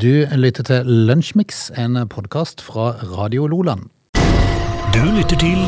[0.00, 3.90] Du lytter til Lunsjmix, en podkast fra Radio Loland.
[4.94, 5.58] Du lytter til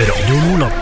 [0.00, 0.78] Radio Loland.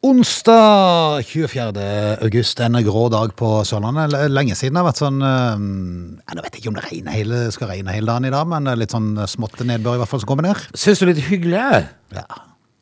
[0.00, 1.84] Onsdag 24.
[2.24, 4.16] august, en grå dag på Sørlandet.
[4.32, 5.66] Lenge siden det har vært sånn eh,
[6.30, 8.96] Jeg vet ikke om det regner hele, skal regne hele dagen i dag, men litt
[8.96, 10.64] sånn smått nedbør i hvert fall som kommer ned.
[10.72, 11.66] Syns du det er litt hyggelig?
[12.16, 12.24] Ja,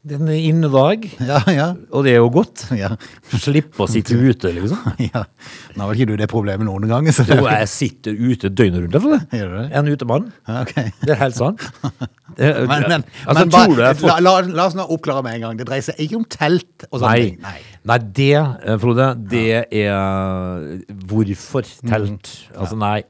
[0.07, 1.65] Det er en innedag, ja, ja.
[1.91, 2.69] og det er jo godt.
[2.79, 2.93] ja.
[3.35, 4.79] Slippe å sitte ute, liksom.
[5.11, 5.25] ja.
[5.75, 7.09] Nå har vel ikke du det problemet noen gang?
[7.13, 7.41] Så det...
[7.41, 8.99] Jo, jeg sitter ute døgnet rundt.
[9.03, 9.41] For det.
[9.41, 9.65] Gjør det?
[9.81, 10.31] En utemann.
[10.47, 10.95] Ja, okay.
[11.03, 11.67] Det er helt sant.
[12.39, 14.07] Men, men, altså, men bare, får...
[14.07, 15.57] la, la, la oss nå oppklare med en gang.
[15.59, 17.25] Det dreier seg ikke om telt og sånne Nei.
[17.25, 17.41] ting.
[17.43, 17.55] Nei.
[17.91, 20.69] Nei, det, eh, Frode, det er
[21.11, 22.31] Hvorfor telt?
[22.55, 23.01] Altså, nei.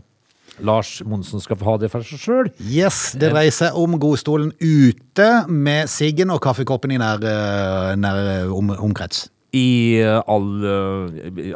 [0.65, 2.51] Lars Monsen skal få ha det for seg sjøl.
[2.65, 8.23] Yes, det dreier seg om godstolen ute med siggen og kaffekoppen i nær, eh, nær
[8.37, 9.29] eh, om, omkrets.
[9.57, 10.49] I eh, all,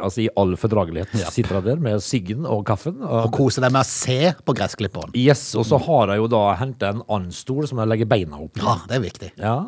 [0.01, 2.95] altså, i all fordragelighet sitter jeg der med siggen og kaffen.
[3.05, 5.13] Og Og, kose deg med å se på gressklipperen.
[5.13, 8.39] yes, og så har jeg jo da henta en annen stol som jeg legger beina
[8.41, 8.65] opp i.
[8.65, 9.31] Ja, det er viktig.
[9.37, 9.59] Ja.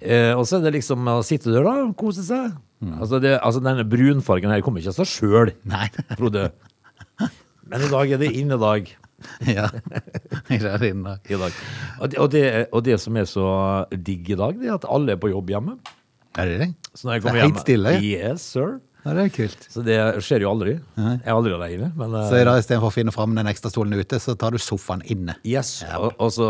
[0.00, 2.54] Eh, og så er det liksom å sitte der da og kose seg.
[2.80, 2.94] Mm.
[2.96, 5.52] Altså, det, altså denne brunfargen her kommer ikke av seg sjøl.
[6.16, 6.48] Frode.
[7.70, 8.90] Men i dag er det innedag.
[9.56, 9.68] ja.
[10.50, 11.06] Er inn.
[11.06, 11.56] I dag.
[12.00, 13.48] Og, det, og, det, og det som er så
[13.94, 15.76] digg i dag, det er at alle er på jobb hjemme.
[16.38, 16.70] Er det det?
[16.94, 17.94] Så når jeg er kommer hjem stille.
[18.02, 18.78] Yes, sir.
[19.04, 19.62] Ja, det er kult.
[19.72, 20.74] Så det skjer jo aldri.
[20.98, 21.88] Jeg er aldri alene.
[21.96, 24.52] Men, eh, Så i dag istedenfor å finne fram den ekstra stolen ute, så tar
[24.52, 25.36] du sofaen inne.
[25.46, 26.48] Yes, og, og så,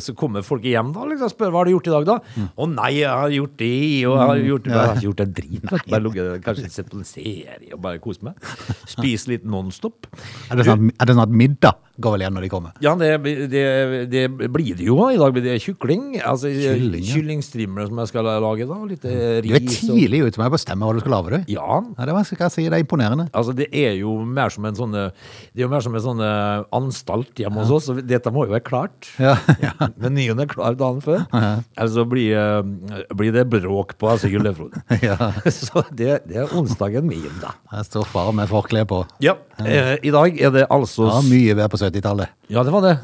[0.00, 2.16] så kommer folk hjem da liksom, spør hva har du gjort i dag da?
[2.56, 3.72] Å nei, jeg har gjort det,
[4.08, 5.68] og jeg har gjort, jeg har gjort en drit.
[5.90, 8.50] Bare ligget, kanskje sett på en serie og bare kose meg.
[8.88, 10.08] Spis litt non-stop.
[10.50, 12.76] Er det sånn, er det sånn at middag går vel igjen når de kommer?
[12.80, 13.10] Ja, det,
[13.52, 13.64] det,
[14.08, 14.96] det blir det jo.
[15.12, 16.14] I dag blir det kykling.
[16.24, 17.12] Altså Kylling, ja.
[17.12, 18.78] kyllingstrimler som jeg skal lage da.
[18.88, 19.44] Litt ris.
[19.44, 21.52] Du er tidlig ute med å bestemme hva du skal lage, du.
[21.52, 23.28] Ja, Ja, det var, skal jeg si, det er imponerende.
[23.36, 25.10] Altså, det er jo mer som en sånn eh,
[25.54, 28.46] Det er jo mer som en sånn eh, anstalt hjemme hos oss, så dette må
[28.46, 29.10] jo være klart.
[29.20, 29.36] Ja.
[30.02, 31.24] Menyen er klar dagen før.
[31.34, 34.82] Eller så blir, eh, blir det bråk på asylet, Frode.
[35.06, 35.16] Ja.
[35.50, 37.54] Så det, det er onsdagen min, da.
[37.72, 39.02] Her står far med forkle på.
[39.24, 39.34] Ja,
[39.64, 42.34] eh, I dag er det altså Ja, mye bedre på 70-tallet.
[42.50, 42.94] Ja, det var det.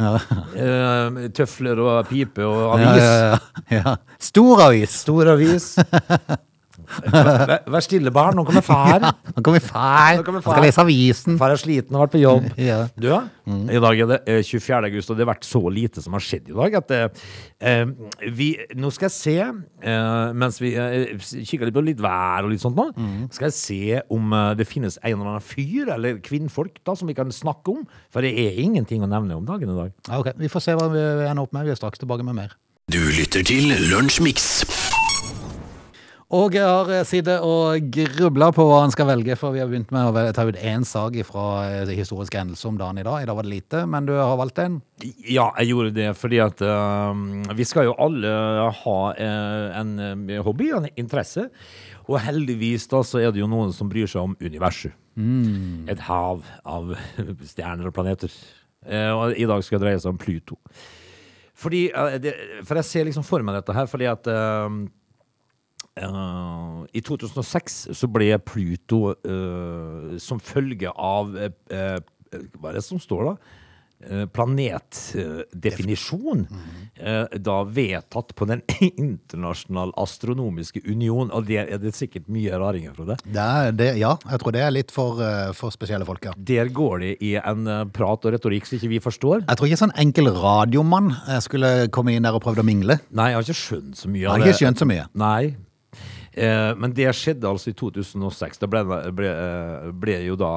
[0.58, 3.02] Eh, tøfler og pipe og Ja, avis.
[3.02, 3.16] ja,
[3.70, 3.96] ja, ja.
[4.18, 4.96] Stor avis.
[5.04, 5.68] Stor avis.
[7.12, 8.36] Vær, vær stille, barn.
[8.38, 9.02] Nå kommer far.
[9.36, 10.18] Nå kommer far.
[10.18, 10.58] Nå kommer Han far.
[10.58, 11.38] skal lese avisen.
[11.40, 12.50] Far er sliten og har vært på jobb.
[12.66, 12.78] Ja.
[12.98, 13.06] Du,
[13.70, 14.88] i dag er det eh, 24.
[14.88, 17.84] august, og det har vært så lite som har skjedd i dag at eh,
[18.34, 22.50] vi Nå skal jeg se, uh, mens vi uh, kikker litt på litt vær og
[22.52, 22.88] litt sånt nå,
[23.34, 27.16] skal jeg se om det finnes en eller annen fyr eller kvinnfolk da som vi
[27.16, 27.86] kan snakke om.
[28.12, 29.94] For det er ingenting å nevne om dagen i dag.
[30.08, 31.68] Ja, ok, Vi får se hva vi ender opp med.
[31.68, 32.56] Vi er straks tilbake med mer.
[32.92, 34.62] Du lytter til Lunsjmix.
[36.34, 39.68] Og jeg har eh, sittet og grubla på hva han skal velge, for vi har
[39.70, 43.20] begynt med å ta ut én sak fra eh, historiske hendelser om dagen i dag.
[43.22, 44.80] I dag var det lite, men du har valgt en.
[45.22, 47.14] Ja, jeg gjorde det fordi at uh,
[47.54, 48.34] vi skal jo alle
[48.80, 51.46] ha uh, en hobby og en interesse.
[52.10, 54.98] Og heldigvis da så er det jo noen som bryr seg om universet.
[55.94, 56.94] Et hav av
[57.54, 58.34] stjerner og planeter.
[58.82, 60.58] Uh, og i dag skal det dreie seg om Pluto.
[61.56, 61.86] Fordi,
[62.20, 62.34] det,
[62.66, 64.26] for jeg ser liksom for meg dette her, fordi at
[66.00, 71.98] eh, I 2006 så ble Pluto uh, som følge av uh,
[72.56, 73.36] Hva er det som står da?
[74.36, 76.42] Planetdefinisjon.
[77.40, 78.60] da vedtatt på Den
[79.00, 81.32] internasjonale astronomiske union.
[81.32, 83.16] Og der er det sikkert mye raringer, Frode.
[83.24, 85.16] Det det, ja, jeg tror det er litt for,
[85.56, 86.36] for spesielle folk, ja.
[86.36, 89.46] Der går det i en prat og retorikk som ikke vi forstår.
[89.46, 91.16] Jeg tror ikke sånn enkel radiomann
[91.48, 93.00] skulle komme inn der og prøvd å mingle.
[93.16, 95.08] Nei, jeg har ikke skjønt så mye Jeg har ikke skjønt så mye.
[95.16, 95.56] Nei.
[96.36, 98.60] Eh, men det skjedde altså i 2006.
[98.60, 98.84] Da ble,
[99.16, 100.52] ble, eh, ble jo da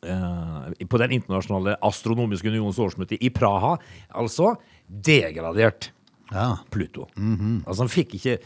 [0.00, 3.76] eh, På Den internasjonale astronomiske unions årsmøte i Praha,
[4.16, 4.54] altså
[4.88, 5.92] degradert.
[6.30, 6.60] Ja.
[6.70, 7.08] Pluto.
[7.66, 8.36] Altså han fikk ikke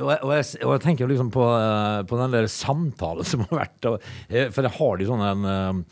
[0.00, 3.44] Og jeg, og jeg, og jeg tenker liksom på, eh, på den der samtalen som
[3.44, 5.84] har vært og, eh, For jeg har de sånne en,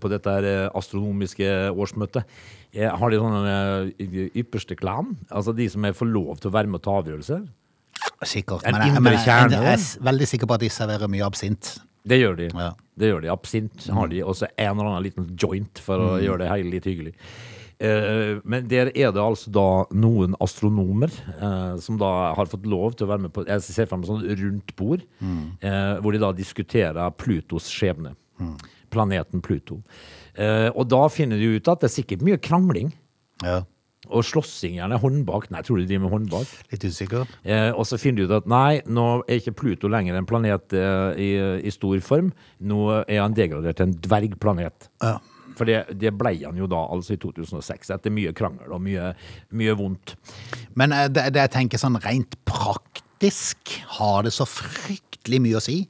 [0.00, 2.32] På dette her astronomiske årsmøtet
[2.72, 6.72] jeg Har de sånne ypperste klan Altså de som er får lov til å være
[6.72, 7.44] med og ta avgjørelser
[8.24, 8.66] Sikkert.
[8.68, 11.78] En Men, jeg, men jeg, jeg er veldig sikker på at de serverer mye absint.
[12.04, 12.48] Det gjør de.
[12.52, 12.72] Ja.
[13.00, 13.30] Det gjør de.
[13.32, 14.20] Absint har de.
[14.24, 17.14] Og så en eller annen liten joint for å gjøre det hele litt hyggelig.
[17.80, 22.92] Eh, men der er det altså da noen astronomer eh, som da har fått lov
[22.92, 26.20] til å være med på Jeg ser for meg sånn rundt bord, eh, hvor de
[26.20, 28.12] da diskuterer Plutos skjebne.
[28.92, 29.80] Planeten Pluto.
[30.34, 32.92] Eh, og da finner de ut at det er sikkert mye krangling.
[33.44, 33.62] Ja.
[34.10, 35.48] Og slåssing, gjerne håndbak.
[35.54, 36.54] Nei, tror du de driver med håndbak?
[36.72, 37.26] Litt usikker.
[37.44, 40.74] Eh, og så finner de ut at nei, nå er ikke Pluto lenger en planet
[40.76, 41.28] eh, i,
[41.66, 42.32] i stor form.
[42.60, 44.90] Nå er han degradert til en dvergplanet.
[45.04, 45.18] Ja.
[45.58, 49.12] For det, det ble han jo da, altså i 2006, etter mye krangel og mye,
[49.56, 50.16] mye vondt.
[50.78, 55.64] Men eh, det, det jeg tenker sånn rent praktisk, har det så fryktelig mye å
[55.64, 55.82] si?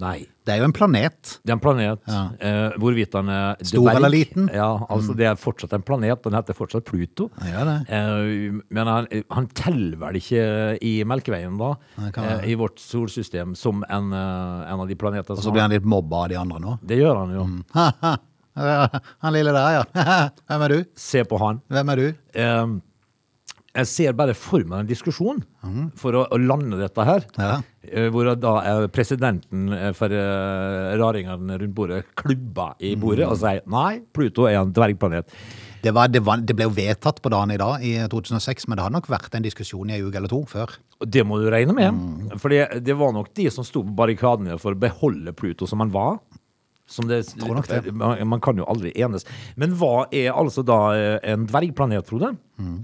[0.00, 0.18] Nei.
[0.48, 1.34] Det er jo en planet.
[1.44, 2.00] Det er en planet.
[2.40, 3.98] Eh, hvorvidt han er Stor dverg.
[4.00, 4.46] eller liten?
[4.48, 4.54] Mm.
[4.56, 6.22] Ja, altså Det er fortsatt en planet.
[6.24, 7.28] Den heter fortsatt Pluto.
[7.46, 7.62] Ja.
[7.84, 10.42] Eh, men han, han teller vel ikke
[10.82, 11.74] i Melkeveien, da,
[12.08, 15.74] eh, i vårt solsystem, som en, eh, en av de planetene Og så blir han
[15.76, 16.78] litt mobba av de andre nå.
[16.82, 17.46] Det gjør han jo.
[18.60, 19.84] Han lille der, ja.
[20.50, 20.80] Hvem er du?
[20.98, 21.60] Se på han.
[21.70, 22.06] Hvem er du?
[22.34, 22.72] Eh,
[23.80, 25.42] jeg ser bare for meg en diskusjon
[25.98, 27.26] for å, å lande dette her.
[27.36, 27.44] Mhm.
[27.44, 27.58] Ja.
[27.80, 33.30] Eh, Hvor da er presidenten eh, for eh, raringene rundt bordet klubba i bordet mm.
[33.32, 35.32] og sier nei, Pluto er en dvergplanet.
[35.80, 38.76] Det, var, det, var, det ble jo vedtatt på dagen i dag, i 2006, men
[38.76, 40.76] det har nok vært en diskusjon i en uke eller to før.
[41.00, 41.96] Det må du regne med.
[41.96, 42.36] Mm.
[42.42, 45.94] For det, var nok de som sto på barrikadene for å beholde Pluto som han
[45.94, 46.20] var.
[46.90, 47.94] Som det, Tror nok det.
[47.96, 49.24] Man, man kan jo aldri enes.
[49.56, 50.82] Men hva er altså da
[51.24, 52.34] en dvergplanet, Frode?
[52.60, 52.80] Mhm.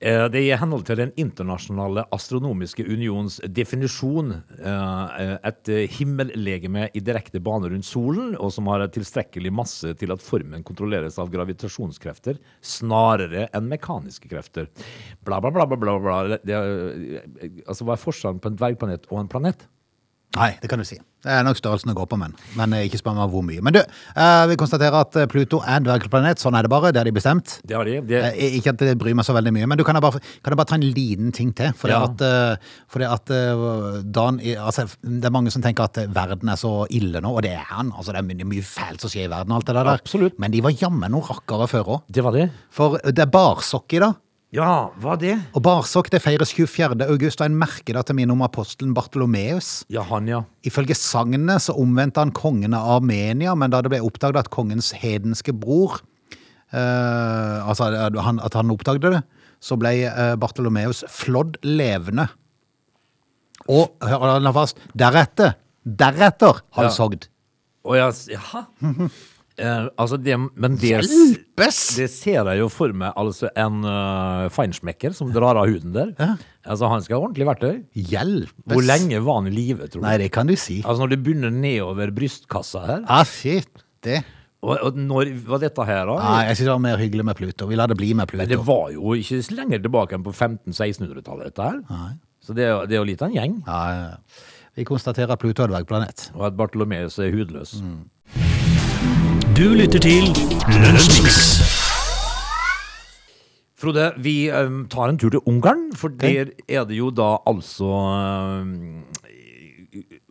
[0.00, 4.30] Eh, Det er i henhold til Den internasjonale astronomiske unions definisjon
[4.62, 10.14] eh, et eh, himmellegeme i direkte bane rundt solen, og som har tilstrekkelig masse til
[10.14, 14.70] at formen kontrolleres av gravitasjonskrefter snarere enn mekaniske krefter.
[15.26, 16.20] Bla, bla, bla, bla, bla.
[16.46, 19.66] Det, er- altså, hva er forskjellen på en dvergplanet og en planet?
[20.36, 20.98] Nei, det kan du si.
[21.24, 23.62] Det er nok størrelsen å gå på, men, men eh, ikke spør meg hvor mye.
[23.64, 26.38] Men du, eh, vi konstaterer at eh, Pluto er en dvergplanet.
[26.38, 26.92] Sånn er det bare.
[26.92, 27.54] Det har de bestemt.
[27.66, 27.94] Det har de.
[28.06, 28.20] Det,
[28.60, 30.60] Ikke at det bryr meg så veldig mye, men du kan jeg bare, kan jeg
[30.60, 31.72] bare ta en liten ting til?
[31.80, 32.02] Fordi Ja.
[32.06, 33.34] at, eh, fordi at
[34.12, 37.54] Dan, altså, det er mange som tenker at verden er så ille nå, og det
[37.56, 37.90] er han.
[37.96, 39.90] Altså, det er mye, mye fælt som skjer i verden, alt det der.
[39.96, 40.38] Absolutt.
[40.38, 42.02] Men de var jammen noen rakkere før òg.
[42.12, 42.50] det var det.
[42.70, 44.14] For det er barsokk i dag.
[44.54, 45.34] Ja, hva det?
[45.52, 46.96] Og Barsok det feires 24.
[47.04, 49.82] august, og en merker da til minne om apostelen Bartolomeus.
[49.92, 50.40] Ja, han, ja.
[50.64, 54.94] Ifølge sagnet så omvendte han kongen av Armenia, men da det ble oppdaget at kongens
[54.96, 56.00] hedenske bror
[56.72, 59.22] eh, Altså at han, at han oppdaget det,
[59.60, 62.30] så ble eh, Bartolomeus flådd levende.
[63.68, 67.28] Og hør da fast, deretter, deretter halshogd.
[67.84, 68.64] Å ja, jaha.
[69.58, 71.78] Eh, altså det, men det, Hjelpes!
[71.98, 76.12] det ser jeg jo for meg, altså en uh, feinschmecker som drar av huden der.
[76.68, 77.80] Altså Han skal ha ordentlig verktøy.
[77.98, 78.54] Hjelpes!
[78.70, 80.06] Hvor lenge var han i live, tror du?
[80.06, 80.78] Nei, det kan du si.
[80.84, 84.20] Altså Når du begynner nedover brystkassa her Ah, shit, det.
[84.62, 86.18] Og, og når var dette her, da?
[86.22, 87.68] Nei, jeg synes det var mer hyggelig med Pluto.
[87.70, 88.42] Vi lar det bli med Pluto.
[88.42, 92.14] Men det var jo ikke så lenger tilbake enn på 1500-1600-tallet, dette her.
[92.42, 93.58] Så det, det er jo litt av en gjeng.
[93.66, 94.46] Ja, ja, ja.
[94.78, 96.28] Vi konstaterer Pluto er dvergplanet.
[96.36, 97.76] Og at Bartolomeus er hudløs.
[99.58, 100.28] Du lytter til
[100.70, 101.38] Lønnsmiks.
[103.74, 104.34] Frode, vi
[104.92, 107.90] tar en tur til Ungarn, for der er det jo da altså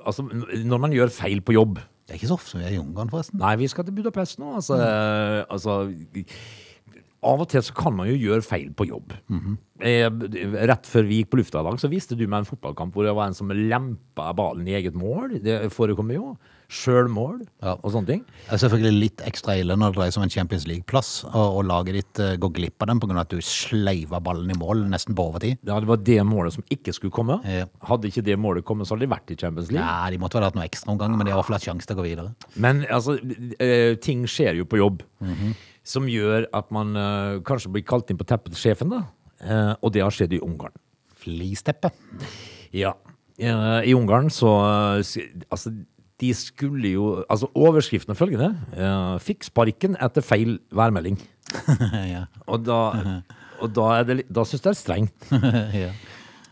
[0.08, 0.24] Altså,
[0.64, 3.12] når man gjør feil på jobb Det er ikke så ofte vi er i Ungarn,
[3.12, 3.42] forresten.
[3.44, 4.54] Nei, vi skal til Budapest nå.
[4.62, 4.80] Altså,
[5.44, 5.76] altså
[7.28, 9.12] Av og til så kan man jo gjøre feil på jobb.
[9.84, 10.08] eh,
[10.72, 13.04] rett før vi gikk på lufta i dag, så viste du meg en fotballkamp hvor
[13.04, 15.42] det var en som lempa ballen i eget mål.
[15.44, 16.38] Det forekommer jo.
[16.68, 17.76] Sjølmål Ja.
[17.80, 18.22] og sånne ting.
[18.48, 21.58] Det er selvfølgelig litt ekstra ille når det dreier seg om en Champions League-plass, og,
[21.60, 23.20] og laget ditt uh, går glipp av den pga.
[23.22, 25.58] at du sleiva ballen i mål nesten på overtid.
[25.64, 27.40] Ja, Det var det målet som ikke skulle komme.
[27.48, 27.66] Ja.
[27.88, 29.86] Hadde ikke det målet kommet, så hadde de vært i Champions League.
[29.88, 31.70] Ja, De måtte vel ha hatt noe ekstraomgang, men de har i hvert fall hatt
[31.70, 32.36] sjanse til å gå videre.
[32.56, 33.16] Men altså,
[33.64, 35.04] eh, ting skjer jo på jobb
[35.88, 39.06] som gjør at man uh, kanskje blir kalt inn på teppet til sjefen, da.
[39.40, 40.74] Uh, og det har skjedd i Ungarn.
[41.24, 41.94] Flisteppet.
[42.76, 42.92] Ja.
[43.38, 44.50] Eh, I Ungarn så
[44.98, 45.72] eh, Altså,
[46.22, 48.52] de skulle jo Altså, overskriften er følgende.
[48.74, 51.20] Uh, Fikk sparken etter feil værmelding.
[52.14, 52.26] ja.
[52.48, 52.80] Og da,
[53.62, 55.28] og da, er det, da syns jeg det er strengt.
[55.84, 55.92] ja.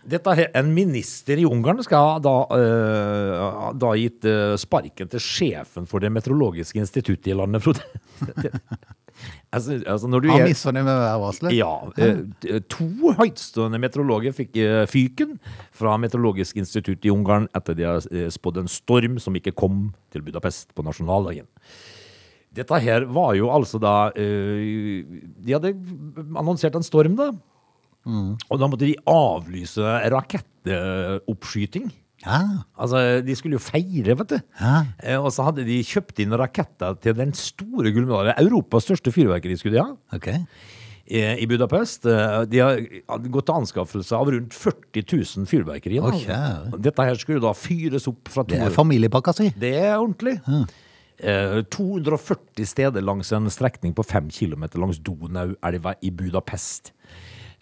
[0.06, 5.90] Dette er En minister i Ungarn skal da, uh, da gitt uh, sparken til sjefen
[5.90, 7.82] for det meteorologiske instituttet i landet, Frode.
[9.52, 11.56] altså, altså når du Han misfornøyd med værvarselet?
[11.58, 12.88] ja, eh, to
[13.20, 15.38] høytstående meteorologer fikk eh, fyken
[15.76, 19.90] fra Meteorologisk institutt i Ungarn etter de har eh, spådd en storm som ikke kom
[20.14, 21.48] til Budapest på nasjonaldagen.
[22.56, 25.74] Dette her var jo altså da De hadde
[26.40, 27.34] annonsert en storm, da.
[28.06, 31.90] Og da måtte de avlyse rakettoppskyting.
[32.25, 32.39] Ja.
[32.77, 34.39] Altså, De skulle jo feire, vet du.
[34.60, 34.86] Ja.
[35.03, 38.39] Eh, Og så hadde de kjøpt inn raketter til den store gullmedaljen.
[38.41, 40.27] Europas største fyrverkeri skulle de ha Ok.
[41.08, 42.05] eh, i Budapest.
[42.10, 42.79] Eh, De har
[43.29, 46.00] gått til anskaffelse av rundt 40 000 fyrverkeri.
[46.01, 46.79] Okay.
[46.82, 49.51] Dette her skulle da fyres opp fra to Det er familiepakka si.
[49.58, 50.39] Det er ordentlig.
[51.17, 56.91] Eh, 240 steder langs en strekning på 5 km langs Donau-elva i Budapest.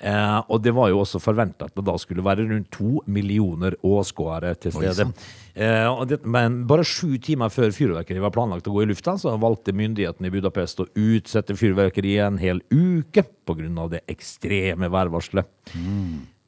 [0.04, 3.78] Eh, og det var jo også forventa at det da skulle være rundt to millioner
[3.88, 5.08] åskåere til stede.
[5.56, 9.38] Eh, det, men bare sju timer før fyrverkeriet var planlagt å gå i lufta, så
[9.40, 13.88] valgte myndighetene i Budapest å utsette fyrverkeriet en hel uke pga.
[13.92, 15.48] det ekstreme værvarselet.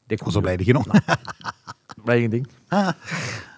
[0.06, 1.04] Det kom Og så ble det ikke noe.
[1.96, 2.48] Det ble ingenting.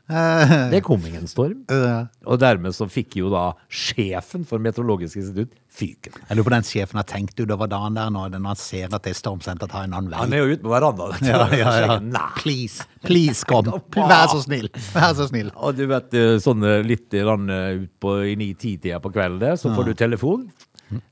[0.72, 1.66] Det kom ingen storm.
[1.72, 6.16] Eh, Og dermed så fikk jo da sjefen for Meteorologisk institutt fyken.
[6.30, 9.12] Jeg lurer på den sjefen har tenkt utover dagen der når han ser at det
[9.14, 10.22] er stormsenter tar en annen vei.
[10.24, 11.20] Han er jo ute på verandaen.
[11.28, 12.24] Ja, ja, ja.
[12.40, 13.68] Please, please kom.
[13.94, 14.70] Vær så snill.
[14.96, 15.52] Vær så snill.
[15.60, 19.42] Og du vet, eh, sånn eh, litt grann, eh, ut på i ni-ti-tida på kvelden
[19.44, 20.48] der, så får du telefon.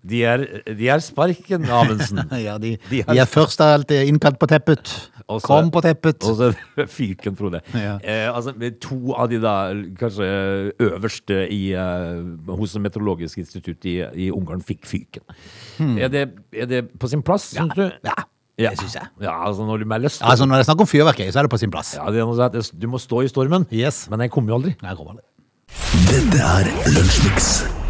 [0.07, 0.43] De er,
[0.77, 2.21] de er sparken, Amundsen.
[2.45, 4.91] Ja, de, De de, er først alltid innkalt på teppet.
[5.27, 6.21] Også, Kom på teppet.
[6.29, 6.51] Og så
[6.97, 7.59] fyken, Frode.
[7.73, 7.95] Ja.
[8.03, 9.55] Eh, altså, to av de da
[9.99, 10.27] kanskje
[10.85, 12.21] øverste i, eh,
[12.59, 15.25] hos det meteorologiske institutt i, i Ungarn fikk fyken.
[15.97, 17.87] Er, det, er det på sin plass, syns du?
[18.05, 18.15] Ja.
[18.55, 19.07] Ja, det synes jeg.
[19.19, 21.43] Ja, altså når du melder storm Altså, når det er snakk om fyrverkeri, så er
[21.49, 21.89] det på sin plass.
[21.97, 24.05] ja, det er noe sånn at Du må stå i stormen, Yes.
[24.09, 24.77] men den kommer jo aldri.
[24.79, 25.25] Nei, jeg kommer aldri.
[26.07, 27.84] Dette er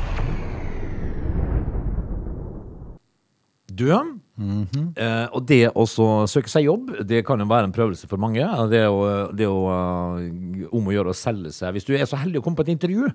[3.79, 4.21] Lunsjmix.
[4.37, 4.87] -hmm.
[4.97, 5.85] eh, og det å
[6.27, 8.43] søke seg jobb, det kan jo være en prøvelse for mange.
[8.69, 11.73] Det er å, det å eh, om å gjøre å selge seg.
[11.73, 13.11] Hvis du er så heldig å komme på et intervju,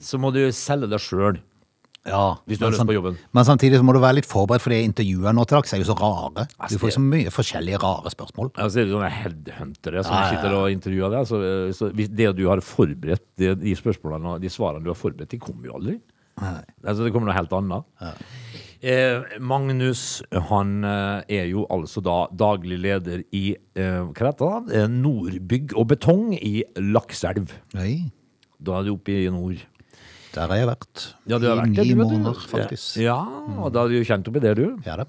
[0.00, 1.40] så må du selge deg sjøl.
[2.04, 3.14] Ja, Hvis du har lyst på jobben.
[3.32, 5.80] Men samtidig så må du være litt forberedt, for de intervjuene nå til dags er
[5.80, 6.44] jo så rare.
[6.60, 8.50] Altså, Du får det- så mye forskjellige rare spørsmål.
[8.58, 11.26] Ja, så er det sånne headhuntere som Ja, ja, sitter og intervjuer deg.
[11.26, 15.30] Så, så det du har forberedt, det, de spørsmålene og de svarene du har forberedt,
[15.30, 16.00] de kommer jo aldri.
[16.36, 17.84] Altså, det kommer noe helt annet.
[18.84, 24.80] Eh, Magnus han eh, er jo altså da daglig leder i eh, hva heter det?
[24.82, 27.54] Eh, Nordbygg og betong i Lakselv.
[27.76, 28.10] Nei,
[28.60, 29.62] Da er du oppe i nord.
[30.34, 31.02] der har jeg vært.
[31.30, 32.96] Ja, du har I vært det, ni måneder, faktisk.
[33.00, 33.16] Ja,
[33.56, 34.66] og da er du jo kjent oppi det, du.
[34.84, 35.08] Ja da.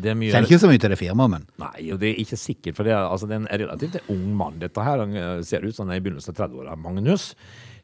[0.00, 2.36] Det mye Kjenner ikke så mye til det firmaet, men Nei, og det er ikke
[2.38, 4.60] sikkert, for det er, altså, det er en relativt ung mann.
[4.62, 7.34] Dette her han eh, ser ut som han er i begynnelsen av 30-åra, Magnus,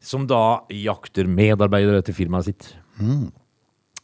[0.00, 2.70] som da jakter medarbeidere til firmaet sitt.
[3.02, 3.26] Eh,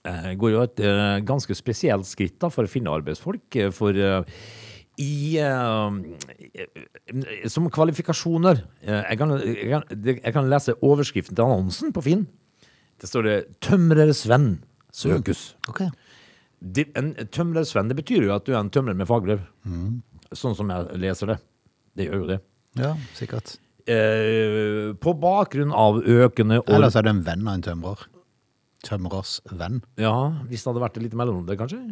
[0.05, 3.55] går jo et eh, ganske spesielt skritt da, for å finne arbeidsfolk.
[3.57, 4.23] eh, For eh,
[5.01, 5.91] i eh,
[7.49, 9.83] Som kvalifikasjoner eh, jeg, kan, jeg, kan,
[10.27, 12.27] jeg kan lese overskriften til annonsen på Finn.
[13.01, 14.57] Det står det Tømrer Sven
[14.93, 15.53] søkes'.
[15.71, 15.81] ok.
[16.63, 19.41] Det, en tømrersvenn, det betyr jo at du er en tømrer med fagbrev.
[20.31, 21.39] Sånn som jeg leser det.
[21.99, 22.37] Det gjør jo det.
[22.79, 23.57] Ja, sikkert.
[23.91, 28.05] Eh, på bakgrunn av økende Eller så er du en venn av en tømrer.
[28.87, 29.83] Tømrers venn.
[30.01, 31.83] Ja, hvis det hadde vært litt mellom det, kanskje.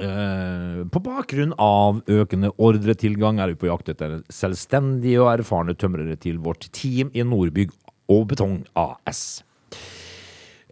[0.00, 6.16] Eh, på bakgrunn av økende ordretilgang er vi på jakt etter selvstendige og erfarne tømrere
[6.20, 7.74] til vårt team i Nordbygg
[8.12, 9.42] og Betong AS.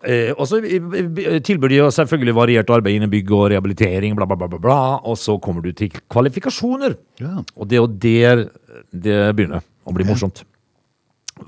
[0.01, 4.39] Eh, og så eh, tilbyr de selvfølgelig variert arbeid innen bygg og rehabilitering, bla, bla,
[4.41, 4.79] bla, bla, bla.
[5.05, 6.97] Og så kommer du til kvalifikasjoner.
[7.21, 7.43] Ja.
[7.57, 8.47] Og det er jo der
[8.89, 10.47] det begynner å bli morsomt.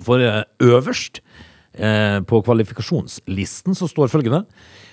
[0.02, 0.20] For
[0.60, 1.22] øverst
[2.28, 4.42] på kvalifikasjonslisten så står følgende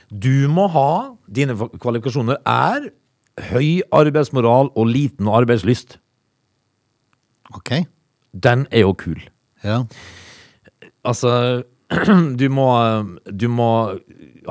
[0.07, 2.85] Du må ha Dine kvalifikasjoner er
[3.49, 5.97] høy arbeidsmoral og liten arbeidslyst.
[7.55, 7.83] Ok.
[8.33, 9.19] Den er jo kul.
[9.63, 9.81] Ja.
[11.07, 11.63] Altså
[12.41, 12.69] du må,
[13.25, 13.71] du må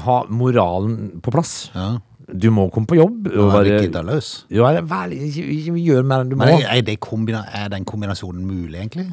[0.05, 1.71] ha moralen på plass.
[1.75, 1.97] ja.
[2.29, 3.31] Du må komme på jobb.
[3.33, 4.27] Og være giddaløs.
[4.53, 6.45] ja, vær, gjør mer enn du må.
[6.45, 9.07] Men er, det er den kombinasjonen mulig, egentlig?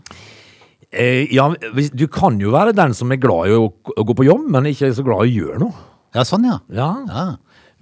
[0.92, 1.48] Eh, ja,
[1.94, 4.70] du kan jo være den som er glad i å, å gå på jobb, men
[4.70, 5.88] ikke er så glad i å gjøre noe.
[6.16, 6.60] Ja, sånn, ja.
[6.74, 6.92] Ja.
[7.10, 7.26] ja.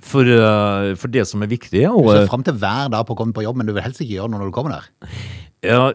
[0.04, 3.16] For, eh, for det som er viktig og, Du ser fram til hver dag på
[3.16, 5.14] å komme på jobb, men du vil helst ikke gjøre noe når du kommer der.
[5.64, 5.86] ja,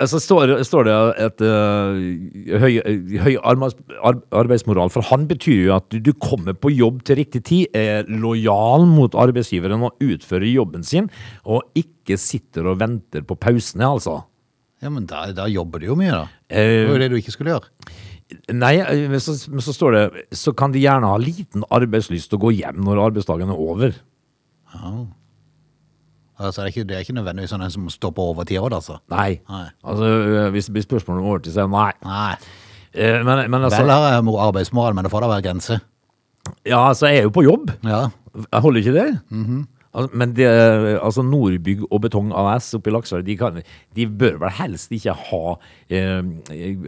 [0.00, 2.78] altså står, står det et uh, høy,
[3.24, 7.76] høy arbeidsmoral, for han betyr jo at du, du kommer på jobb til riktig tid,
[7.76, 11.10] er lojal mot arbeidsgiveren og utfører jobben sin,
[11.44, 14.22] og ikke sitter og venter på pausene, altså.
[14.84, 16.24] Ja, men da, da jobber du jo mye, da.
[16.52, 17.70] Det Eh, var jo det du ikke skulle gjøre.
[18.56, 20.04] Nei, eh, men så, men så står det
[20.36, 23.94] Så kan de gjerne ha liten arbeidslyst og gå hjem når arbeidsdagen er over.
[24.74, 24.92] Ja.
[26.40, 28.72] Altså, det, er ikke, det er ikke nødvendigvis sånn en som står på overtid òg,
[28.74, 28.96] altså.
[29.12, 29.36] Nei.
[29.48, 29.66] Nei.
[29.86, 30.08] Altså,
[30.42, 31.90] eh, hvis det blir spørsmål om overtid, så er det nei.
[32.08, 32.34] Nei.
[32.94, 35.80] Eh, Men, men altså, Vel har jeg mo- arbeidsmoral, men det får da være grenser.
[36.66, 37.70] ja, altså, jeg er jo på jobb.
[37.86, 38.08] Ja.
[38.50, 39.06] Jeg holder ikke det.
[39.94, 40.50] Altså, men det,
[40.98, 43.62] altså Nordbygg og Betong AS oppe i Lakselv, de, kan-
[43.96, 45.42] de bør vel helst ikke ha
[45.88, 46.20] eh,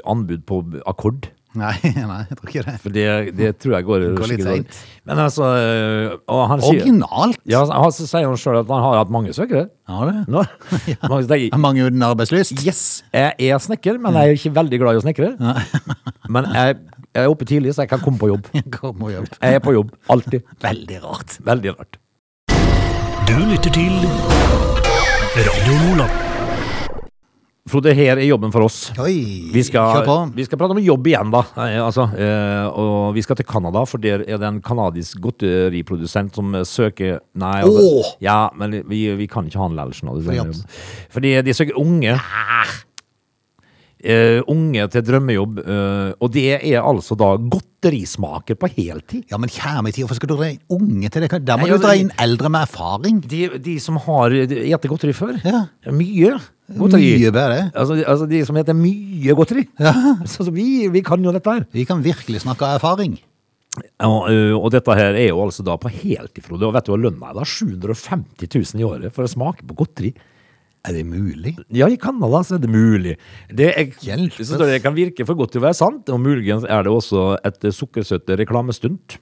[0.05, 1.31] anbud på akkord.
[1.57, 2.73] Nei, nei, jeg tror ikke det.
[2.83, 3.05] For det,
[3.39, 4.75] det tror jeg går, Går litt seint.
[5.09, 7.39] Men altså eh, og han sier, Originalt!
[7.49, 9.63] ja, han sier han sjøl at han har hatt mange søkere.
[9.89, 10.19] Ja, det.
[10.35, 10.43] Nå.
[11.09, 12.61] Mange tenker, Er mange uten arbeidslyst?
[12.67, 12.83] Yes,
[13.15, 15.33] jeg er snekker, men jeg er ikke veldig glad i å snekre.
[16.35, 16.77] Men jeg,
[17.15, 18.49] jeg er oppe tidlig, så jeg kan komme på jobb.
[18.75, 19.29] Kom på jobb.
[19.39, 20.43] Jeg er på jobb, alltid.
[20.65, 21.37] Veldig rart.
[21.47, 22.01] Veldig rart.
[23.27, 23.93] Du lytter til
[25.37, 26.23] Radio Nordland.
[27.67, 28.77] Frode, her er jobben for oss.
[29.03, 30.17] Oi, Vi skal, kjør på.
[30.37, 31.41] vi skal prate om jobb igjen, da.
[31.83, 36.55] Altså, eh, og vi skal til Canada, for der er det en kanadisk godteriprodusent som
[36.63, 38.13] søker Nei, altså, Åh!
[38.23, 40.55] ja, men vi, vi kan ikke ha han likevel.
[40.55, 40.63] sånn,
[41.11, 42.15] Fordi de søker unge.
[44.07, 49.25] Eh, unge til drømmejobb, uh, og det er altså da godterismaker på heltid.
[49.33, 51.41] Ja, men kjære tid, hvorfor skal du dra inn unge til det?
[51.43, 53.19] Der må Nei, du dra inn eldre med erfaring.
[53.27, 55.41] De, de som har spist godteri før.
[55.43, 55.65] Ja.
[55.91, 56.37] Mye
[56.77, 57.09] godteri.
[57.17, 57.65] Mye bedre.
[57.73, 59.67] Altså, altså de som heter mye godteri.
[59.83, 59.97] Ja.
[60.37, 61.67] så vi, vi kan jo dette her.
[61.75, 63.19] Vi kan virkelig snakke av erfaring.
[64.07, 66.63] Og, og dette her er jo altså da på heltid, Frode.
[66.69, 67.51] Og vet du hva lønna er da?
[67.57, 70.15] 750 000 i året for å smake på godteri.
[70.87, 71.57] Er det mulig?
[71.75, 73.17] Ja, i Canada så er det mulig.
[73.51, 73.93] Det, er,
[74.39, 77.33] så det kan virke for godt til å være sant, og muligens er det også
[77.47, 79.19] et sukkersøtt reklamestunt.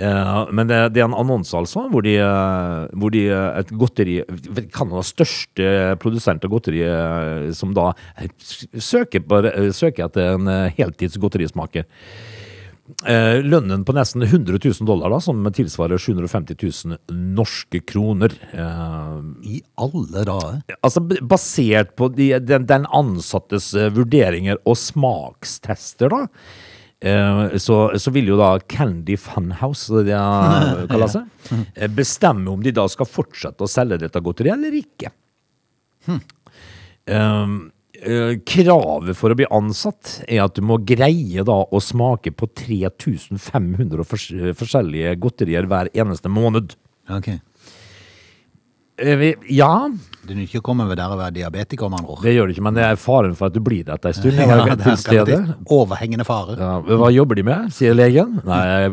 [0.00, 3.72] Uh, men det, det er en annonse, altså, hvor de, eh, hvor de eh, et
[3.74, 4.14] godteri
[4.72, 6.84] Canadas største produsent av godteri,
[7.56, 7.90] som da
[8.22, 9.42] søker, på,
[9.76, 11.88] søker etter en heltids godterismaker.
[13.06, 16.56] Eh, lønnen på nesten 100 000 dollar, da, som tilsvarer 750
[16.86, 16.98] 000
[17.36, 18.34] norske kroner.
[18.52, 19.14] Eh,
[19.54, 20.60] I alle dager.
[20.80, 26.20] Altså basert på de, den, den ansattes eh, vurderinger og smakstester, da.
[27.00, 32.64] eh, så, så vil jo da Candy Funhouse, det de kaller seg, eh, bestemme om
[32.64, 35.12] de da skal fortsette å selge dette godteriet eller ikke.
[36.08, 36.22] Hmm.
[37.08, 37.60] eh,
[38.48, 44.04] kravet for å bli ansatt er at du må greie da å smake på 3500
[44.08, 46.74] fors forskjellige godterier hver eneste måned.
[47.10, 47.28] Ok.
[49.00, 49.88] Eh, ja,
[50.26, 52.22] Det er ikke å komme ved der og være diabetiker, med andre ord.
[52.26, 54.18] Det gjør det ikke, men det er faren for at du blir det etter en
[54.18, 54.36] stund.
[54.36, 55.38] Jeg Ja, var det til stede.
[55.72, 56.56] overhengende fare.
[56.60, 58.42] Ja, hva jobber de med, sier legen.
[58.44, 58.92] Nei,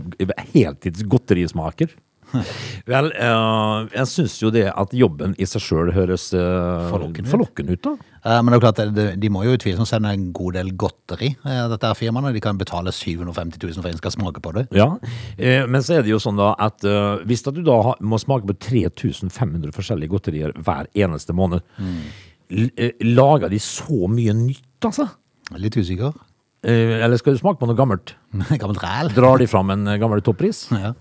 [0.53, 1.91] heltids godterismaker.
[2.91, 7.31] Vel, uh, jeg syns jo det at jobben i seg sjøl høres uh, Forlokkende ut.
[7.31, 7.93] forlokkende ut, da.
[8.27, 11.29] Uh, Men det er klart, det- de må jo utvilsomt sende en god del godteri,
[11.45, 12.33] eh, dette er firmaene.
[12.35, 14.67] De kan betale 750 000 for en skal smake på det.
[14.75, 14.89] Ja,
[15.37, 16.81] eh, Men så er det jo sånn da at
[17.27, 21.61] hvis at du da har- må smake på 3500 forskjellige godterier hver eneste måned,
[22.51, 25.09] eh, lager de så mye nytt, altså?
[25.57, 26.13] Litt usikker.
[26.65, 28.15] Eh, eller skal du smake på noe gammelt?
[28.61, 29.11] Gammelt ræl.
[29.13, 30.63] Drar de fram en eh, gammel toppris?
[30.73, 30.93] Ja.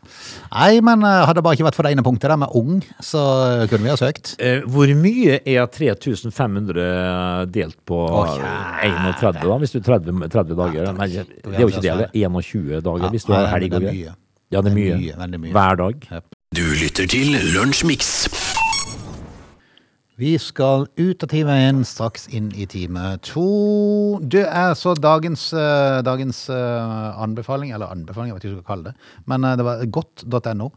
[0.52, 2.82] Nei, men eh, hadde det bare ikke vært for det ene punktet der med ung,
[3.02, 3.22] så
[3.70, 4.34] kunne vi ha søkt.
[4.36, 8.36] Eh, hvor mye er 3500 delt på Åh,
[8.84, 9.58] 31, da?
[9.64, 10.92] Hvis du er 30, 30 dager?
[11.00, 11.24] Nei, det
[11.56, 14.16] er jo ikke det, eller 21 dager hvis du har helg og er greier.
[14.52, 14.98] Ja, det er mye.
[15.00, 15.54] mye, veldig mye.
[15.56, 16.04] Hver dag.
[16.54, 18.12] Du lytter til Lunsjmix.
[20.16, 24.16] Vi skal ut av time én, straks inn i time to.
[24.24, 28.64] Det er så dagens, eh, dagens eh, anbefaling, eller anbefaling, jeg vet ikke hva jeg
[28.64, 30.70] skal kalle det, men eh, det var godt.no.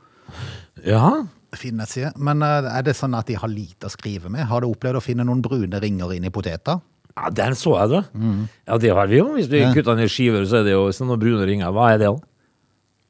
[0.84, 1.14] Ja.
[1.56, 2.12] Fin nettside.
[2.20, 4.44] Men eh, er det sånn at de har lite å skrive med?
[4.52, 6.84] Har du opplevd å finne noen brune ringer inn i poteter?
[7.16, 8.28] ja, den så jeg, du.
[8.68, 9.32] Ja, det har vi jo.
[9.36, 11.72] Hvis vi kutter ned skiver, så er det jo sånne brune ringer.
[11.76, 12.20] Hva er det, da?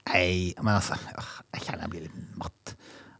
[0.10, 0.98] Nei, men altså,
[1.54, 2.16] jeg kjenner jeg blir litt.
[2.16, 2.29] Eh,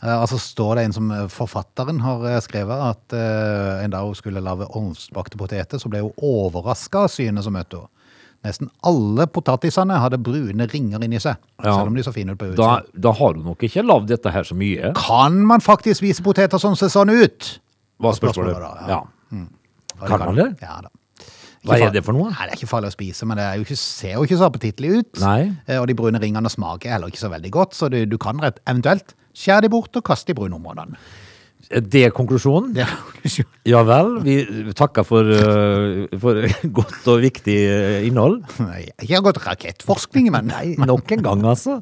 [0.08, 4.16] altså står det en som eh, forfatteren har eh, skrevet, at uh, en dag hun
[4.16, 7.90] skulle lage ovnsbakte poteter, så ble hun overraska av synet som møtte henne.
[8.48, 11.74] Nesten alle potetisene hadde brune ringer inni seg, Ja.
[11.76, 13.02] selv om de så fine ut på Da, utsiden.
[13.04, 14.94] da har du nok ikke lagd dette her så mye.
[14.96, 17.60] Kan man faktisk vise poteter som ser sånn ut?
[18.00, 18.56] Hva spørsmålet?
[18.56, 19.02] Spørsmålet da, ja.
[19.02, 19.36] Ja.
[19.36, 19.50] Mm.
[20.08, 20.48] Kan man det?
[20.64, 20.90] Ja da.
[21.68, 22.30] Hva er det for noe?
[22.32, 24.48] Nei, Det er ikke farlig å spise, men det jo ikke, ser jo ikke så
[24.48, 25.10] appetittlig ut.
[25.24, 25.40] Nei.
[25.68, 28.40] Eh, Og de brune ringene smaker heller ikke så veldig godt, så du, du kan
[28.40, 30.96] rett, eventuelt skjære de bort og kaste de brune områdene.
[31.70, 32.72] Det er konklusjonen?
[32.74, 32.94] Det er
[33.74, 34.16] Ja vel.
[34.24, 34.38] Vi
[34.80, 36.40] takker for, eh, for
[36.80, 38.40] godt og viktig eh, innhold.
[38.64, 41.82] Nei, ikke har gått rakettforskning, men Nei, nok en gang, altså.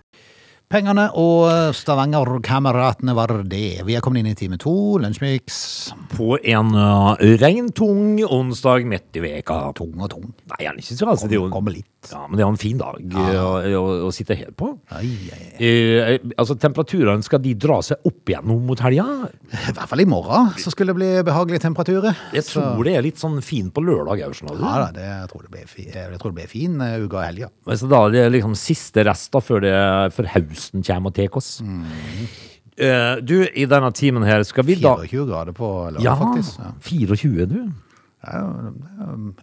[0.71, 3.81] Pengene og eh, Stavanger-kameratene var det.
[3.83, 5.57] Vi er kommet inn i time to, Lunsjmix.
[6.13, 9.57] På en uh, regntung onsdag midt i veka.
[9.75, 10.29] Tung og tung.
[10.53, 11.89] Nei, han er ikke så altså, det er jo, Kommer litt.
[12.07, 13.41] ja, men det er en fin dag ja.
[13.43, 13.49] å,
[13.81, 14.69] å, å sitte her på.
[14.95, 15.51] Ai, ai, ai.
[15.59, 19.27] Uh, altså, Temperaturene, skal de dra seg opp igjen nå mot helga?
[19.51, 22.15] I hvert fall i morgen så skulle det bli behagelige temperaturer.
[22.37, 24.63] Jeg tror det er litt sånn fint på lørdag òg, skjønner du.
[24.63, 27.25] Ja da, det, jeg, tror det blir, jeg tror det blir fin eh, uke og
[27.27, 27.51] helga.
[27.75, 29.75] Så da det er det liksom siste rest da, før, det,
[30.15, 31.55] før høsten kommer og tar oss.
[32.81, 36.61] Eh, du, i denne timen her skal vi da 24 grader på lørdag, Ja, faktisk.
[36.61, 36.71] Ja.
[36.87, 37.59] 24, du.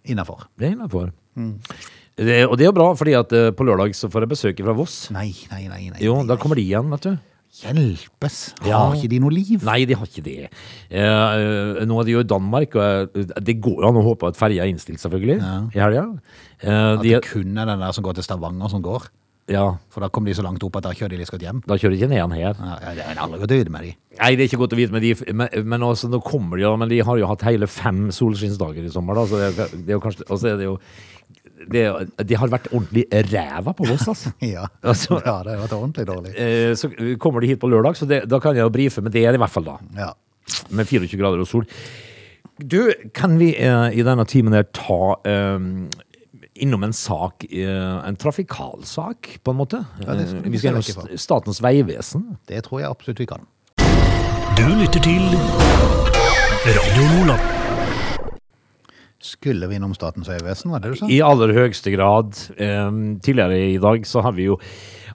[0.08, 0.46] Innafor.
[0.58, 1.10] Det er innafor.
[2.18, 4.62] Det, og det er jo bra, fordi at uh, på lørdag så får jeg besøk
[4.66, 4.96] fra Voss.
[5.14, 5.82] Nei, nei, nei.
[5.92, 7.12] nei Jo, nei, da kommer de igjen, vet du.
[7.58, 8.38] Hjelpes.
[8.60, 8.80] Har Ja.
[8.94, 9.62] ikke de noe liv?
[9.64, 10.48] Nei, de har ikke det.
[10.90, 14.28] Eh, nå er de jo i Danmark, og eh, det går jo an å håpe
[14.32, 15.38] at ferja er innstilt, selvfølgelig,
[15.74, 16.04] i helga.
[16.60, 19.06] Eh, At de, det kun er den der som går til Stavanger som går?
[19.48, 21.62] Ja, For da kommer de så langt opp at da kjører de litt godt hjem.
[21.66, 22.54] da kjører de ikke ned her.
[22.60, 23.92] Ja, ja, det er aldri godt å vite med de.
[24.18, 26.64] Nei, det er ikke godt å vite, med de, men, men altså, nå kommer de,
[26.66, 29.72] jo, men de har jo hatt hele fem solskinnsdager i sommer, da, så det, er-
[29.78, 30.74] det er jo kanskje, og så er det jo,
[31.68, 31.84] det,
[32.28, 34.32] de har vært ordentlig ræva på oss, altså.
[34.54, 36.34] Ja, Altså- ja det har vært ordentlig dårlig.
[36.38, 36.90] Eh, så
[37.22, 39.32] kommer de hit på lørdag, så det, da kan jeg jo brife med det i
[39.40, 39.78] hvert fall da.
[39.98, 40.12] Ja.
[40.70, 41.66] med 24 grader og sol.
[42.58, 42.80] Du,
[43.14, 45.58] kan vi eh, i denne timen her ta eh,
[46.60, 49.84] innom en sak, eh, en trafikalsak, på en måte?
[50.04, 50.76] Ja, det skal vi Eh, vi skal.
[50.82, 52.36] St- Statens vegvesen.
[52.48, 53.46] Det tror jeg absolutt vi kan.
[54.58, 55.22] Du lytter til
[56.66, 57.67] Radio Nordland.
[59.24, 61.08] Skulle vi innom Statens vegvesen, var det du sa?
[61.10, 62.36] I aller høyeste grad.
[62.54, 64.58] Tidligere i dag så har vi jo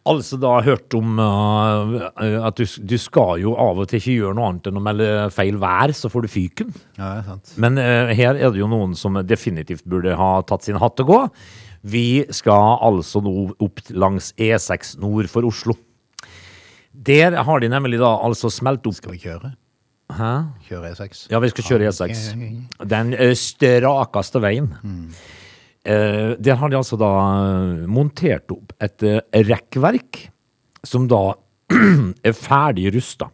[0.10, 4.36] altså da hørt om eh, at du, du skal jo av og til ikke gjøre
[4.38, 6.74] noe annet enn å melde feil vær, så får du fyken.
[6.98, 7.54] Ja, det er sant.
[7.64, 11.14] Men eh, her er det jo noen som definitivt burde ha tatt sin hatt og
[11.14, 11.22] gå.
[11.84, 15.76] Vi skal altså nå opp langs E6 nord for Oslo.
[16.94, 19.56] Der har de nemlig da altså smelt opp Skal vi kjøre?
[20.12, 20.34] Hæ?
[20.68, 21.28] Kjøre E6?
[21.32, 22.26] Ja, vi skal kjøre E6.
[22.90, 24.74] Den eh, strakeste veien.
[25.84, 30.28] Eh, der har de altså da eh, montert opp et eh, rekkverk
[30.86, 31.34] som da
[32.28, 33.32] er ferdig rusta.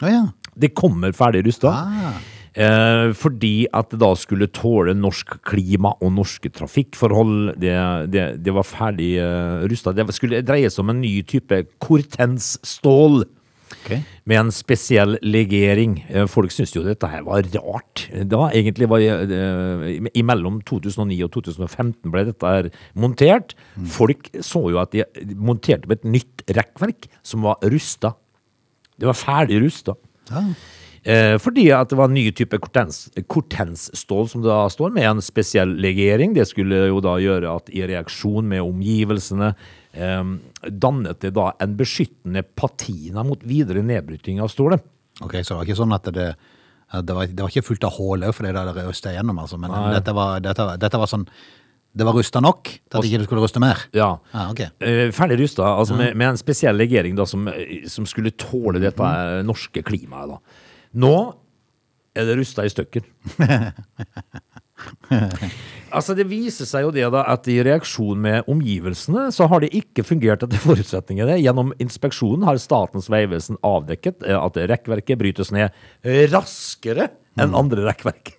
[0.00, 0.24] Å ja.
[0.56, 1.74] Det kommer ferdig rusta.
[1.74, 2.16] Ah.
[2.56, 7.52] Eh, fordi at det da skulle tåle norsk klima og norske trafikkforhold.
[7.60, 7.74] Det,
[8.12, 9.92] det, det var ferdig eh, rusta.
[9.92, 13.26] Det skulle dreie seg om en ny type kortensstål.
[13.66, 13.90] Ok.
[14.30, 15.98] Med en spesiell legering.
[16.08, 18.06] Eh, Folk syntes jo dette her var rart.
[18.30, 23.54] Da egentlig var det, eh, Imellom 2009 og 2015 ble dette her montert.
[23.86, 28.14] Folk så jo at de monterte på et nytt rekkverk som var rusta.
[28.98, 29.96] Det var ferdig rusta.
[30.30, 30.42] Ja.
[31.06, 35.22] Eh, fordi at det var en ny type kortens, kortensstål som da står, med en
[35.22, 36.34] spesiell legering.
[36.34, 41.76] Det skulle jo da gjøre at i reaksjon med omgivelsene eh, dannet det da en
[41.78, 44.84] beskyttende patina mot videre nedbryting av stålet.
[45.24, 47.94] Ok, så det var ikke sånn at det, det, var, det var ikke fullt av
[47.96, 49.60] hull fordi det hadde rusta igjennom, altså.
[49.60, 51.24] Men dette var, dette, dette var sånn
[51.96, 53.86] Det var rusta nok til at ikke det skulle ruste mer?
[53.96, 54.10] Ja.
[54.36, 54.60] Ah, ok.
[54.84, 57.48] Eh, ferdig rusta, altså med, med en spesiell legering da, som,
[57.88, 60.34] som skulle tåle dette eh, norske klimaet.
[60.34, 60.60] da.
[61.00, 61.16] Nå
[62.16, 63.08] er det rusta i stykker.
[65.96, 69.72] altså Det viser seg jo det da at i reaksjon med omgivelsene så har det
[69.76, 71.38] ikke fungert etter forutsetningene.
[71.40, 75.72] Gjennom inspeksjonen har Statens vegvesen avdekket eh, at rekkverket brytes ned
[76.32, 77.10] raskere
[77.40, 78.34] enn andre rekkverk.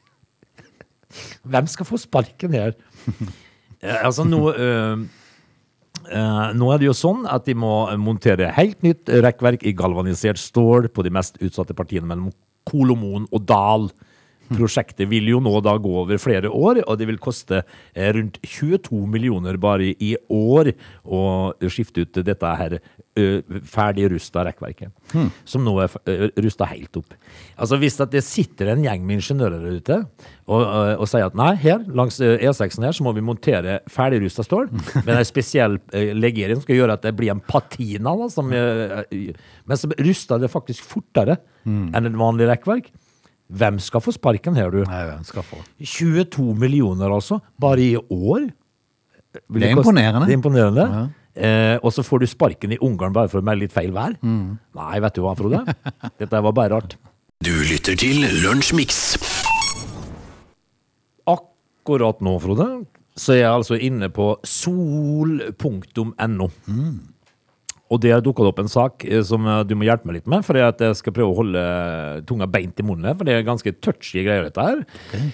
[1.51, 2.77] Hvem skal få sparken her?
[3.77, 5.03] Eh, altså nå øh,
[6.09, 10.41] eh, Nå er det jo sånn at de må montere helt nytt rekkverk i galvanisert
[10.41, 12.31] stål på de mest utsatte partiene mellom
[12.65, 13.85] Kolomoen og Dal.
[14.53, 18.39] Prosjektet vil jo nå da gå over flere år, og det vil koste eh, rundt
[18.45, 20.71] 22 millioner bare i år
[21.03, 21.23] å
[21.67, 22.79] skifte ut dette her
[23.65, 24.91] ferdig rusta rekkverket,
[25.47, 25.95] som nå er
[26.43, 27.15] rusta helt opp.
[27.57, 29.97] Altså Hvis det sitter en gjeng med ingeniører der ute
[30.45, 33.79] og, og, og sier at nei, her langs eh, E6-en her så må vi montere
[33.91, 34.69] ferdigrusta stål
[35.07, 35.79] med en spesiell
[36.17, 40.53] legering som skal gjøre at det blir en patina, da, som, men så ruster det
[40.53, 42.91] faktisk fortere enn et vanlig rekkverk.
[43.47, 44.81] Hvem skal få sparken her, du?
[44.83, 45.61] Nei, hvem skal få?
[45.79, 47.39] 22 millioner, altså.
[47.59, 48.49] Bare i år.
[49.47, 50.25] Vil Det er imponerende.
[50.27, 50.87] Det er imponerende.
[51.37, 54.15] Eh, og så får du sparken i Ungarn bare for å melde litt feil vær.
[54.25, 54.57] Mm.
[54.75, 55.61] Nei, vet du hva, Frode?
[56.19, 56.97] Dette var bare rart.
[57.45, 59.13] Du lytter til Lunsjmix.
[61.29, 62.65] Akkurat nå, Frode,
[63.17, 66.49] så er jeg altså inne på sol.no.
[67.93, 70.31] Og der dukka det opp en sak eh, som eh, du må hjelpe meg litt
[70.31, 71.67] med, for jeg skal prøve å holde
[72.29, 74.83] tunga beint i munnen, for det er ganske touchy greier, dette her.
[75.07, 75.29] Okay.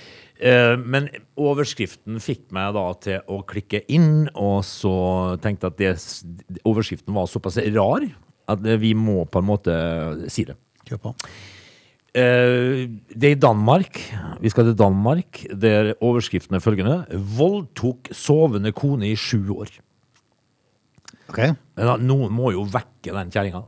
[0.83, 1.05] Men
[1.39, 4.95] overskriften fikk meg da til å klikke inn, og så
[5.39, 8.03] tenkte jeg at det, overskriften var såpass rar
[8.51, 9.75] at vi må på en måte
[10.33, 10.57] si det.
[10.89, 11.13] Kjør på.
[12.13, 13.97] Eh, det er i Danmark.
[14.41, 16.99] Vi skal til Danmark, der overskriften er følgende.
[17.37, 19.71] Voldtok sovende kone i sju år.
[21.33, 21.39] Ok.
[21.79, 23.63] Men noen må jo vekke den kjerringa.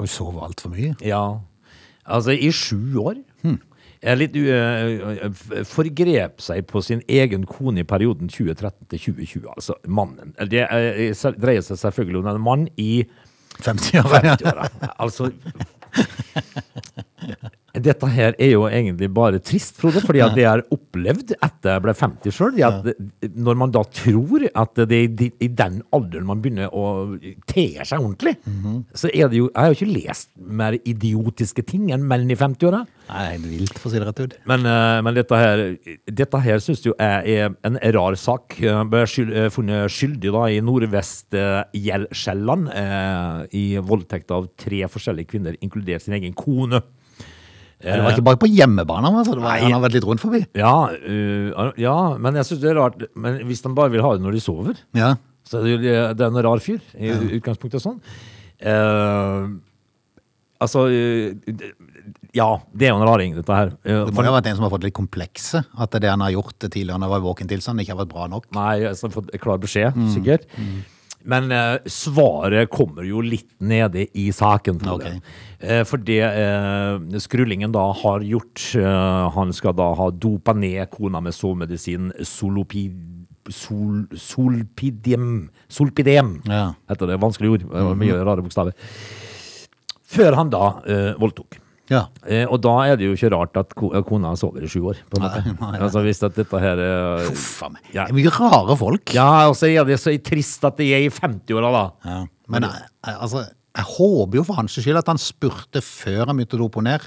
[0.00, 0.94] Vi sover altfor mye.
[1.04, 1.20] Ja.
[2.08, 3.20] Altså, i sju år.
[4.02, 5.28] Er litt, u- eh,
[5.68, 9.44] forgrep seg på sin egen kone i perioden 2013 til 2020.
[9.52, 10.32] Altså mannen.
[10.50, 13.04] Det uh, dreier seg selvfølgelig om en mann i
[13.62, 14.16] 50 år.
[14.24, 14.34] Ja.
[14.34, 14.66] 50-åra.
[14.98, 15.30] Altså
[17.72, 21.82] Dette her er jo egentlig bare trist, Frode, fordi at det er opplevd etter jeg
[21.86, 22.52] ble 50 sjøl.
[23.32, 25.06] Når man da tror at det er
[25.40, 27.16] i den alderen man begynner å
[27.48, 28.36] te seg ordentlig,
[28.92, 32.36] så er det jo Jeg har jo ikke lest mer idiotiske ting enn menn i
[32.38, 32.86] 50-åra.
[33.12, 34.34] Nei, helt vilt, for å si det rett ut.
[34.48, 35.58] Men, eh, men dette her,
[36.06, 38.44] dette her syns jeg er en rar sak.
[38.92, 45.56] Ble skyld, eh, funnet skyldig da i Nordvest-Gjeldsjelland eh, i voldtekt av tre forskjellige kvinner,
[45.60, 46.80] inkludert sin egen kone.
[47.82, 49.34] Det var ikke bare på hjemmebane, altså.
[49.36, 50.42] det var, han har vært litt rundt forbi.
[50.58, 53.02] Ja, uh, ja, men jeg syns det er rart.
[53.18, 55.14] Men hvis de bare vil ha det når de sover, Ja.
[55.48, 57.98] så er det, det er en rar fyr i utgangspunktet sånn.
[58.62, 59.50] Uh,
[60.62, 61.66] altså uh,
[62.32, 63.74] Ja, det er jo en raring, dette her.
[63.84, 65.60] Eh, Det må jo ha vært en som har fått litt komplekse.
[65.76, 68.14] At det han har gjort tidligere når han var i våken tilstand, ikke har vært
[68.14, 68.46] bra nok.
[68.56, 70.46] Nei, har fått klar beskjed, sikkert.
[71.24, 74.80] Men eh, svaret kommer jo litt nede i saken.
[74.82, 75.04] Frode.
[75.12, 75.22] jeg.
[75.62, 80.90] Eh, for det eh, skrullingen da har gjort eh, Han skal da ha dopa ned
[80.90, 82.96] kona med sovemedisin solopid,
[83.50, 86.74] sol, solpidem Solpidem, Ja.
[86.90, 87.20] heter det.
[87.22, 87.96] Vanskelig ord.
[87.96, 88.74] Mye rare bokstaver.
[90.12, 91.56] Før han da eh, voldtok.
[91.92, 92.02] Ja.
[92.24, 95.02] Eh, og da er det jo ikke rart at ko kona sover i sju år.
[95.12, 95.42] På en måte.
[95.44, 95.80] Nei, nei, nei.
[95.84, 97.82] Altså Hvis at dette her eh, Uff a meg.
[97.92, 98.06] Ja.
[98.08, 99.14] Det er mye rare folk.
[99.16, 101.84] Ja, og så er det så trist at de er i 50-åra, da.
[102.08, 102.20] Ja.
[102.52, 103.44] Men jeg, jeg, altså,
[103.76, 107.06] jeg håper jo for hans skyld at han spurte før han begynte å dope ned.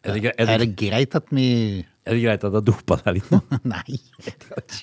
[0.00, 1.48] Er det, er det- er, det greit at vi
[2.08, 3.38] er det greit at jeg dopa deg litt nå?
[3.74, 3.98] Nei.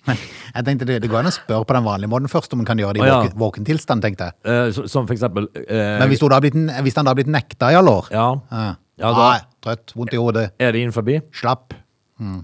[0.05, 2.61] Men jeg tenkte det, det går an å spørre på den vanlige måten først om
[2.61, 3.15] han kan gjøre det i Å, ja.
[3.23, 4.37] våken, våken tilstand, tenkte jeg.
[4.45, 6.53] Eh, så- som for eksempel eh, Men hvis, du da har blitt,
[6.85, 8.27] hvis han da har blitt nekta i alle år Ja.
[8.53, 8.67] Ja.
[8.97, 11.05] Ja, da- Nei, trøtt, vondt i hodet, Er det innenfor?
[11.31, 11.73] slapp.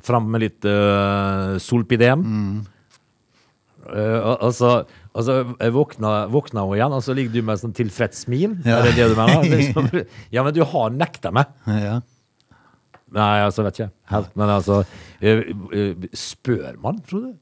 [0.05, 2.21] Fram med litt uh, solpidem.
[2.21, 2.59] Mm.
[3.83, 4.85] Uh, altså,
[5.17, 8.53] altså jeg våkna, våkna hun igjen, og så ligger du med et sånn tilfreds smil.
[8.63, 8.77] Ja.
[8.79, 9.41] Er det det du mener?
[9.49, 9.89] Er liksom-
[10.31, 11.49] ja, men du har nekta meg.
[11.67, 11.97] Ja.
[13.13, 13.91] Nei, altså, vet ikke.
[14.09, 14.79] Helt, men altså
[15.21, 15.43] eh,
[16.17, 17.35] Spør man, Frode?